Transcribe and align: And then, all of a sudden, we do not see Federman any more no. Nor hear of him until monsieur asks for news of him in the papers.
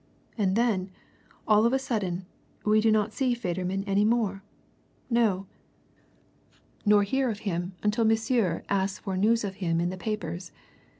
And 0.35 0.55
then, 0.55 0.89
all 1.47 1.63
of 1.63 1.73
a 1.73 1.77
sudden, 1.77 2.25
we 2.65 2.81
do 2.81 2.91
not 2.91 3.13
see 3.13 3.35
Federman 3.35 3.83
any 3.83 4.03
more 4.03 4.41
no. 5.11 5.45
Nor 6.87 7.03
hear 7.03 7.29
of 7.29 7.41
him 7.41 7.73
until 7.83 8.05
monsieur 8.05 8.63
asks 8.67 8.97
for 8.97 9.15
news 9.15 9.43
of 9.43 9.57
him 9.61 9.79
in 9.79 9.91
the 9.91 9.97
papers. 9.97 10.51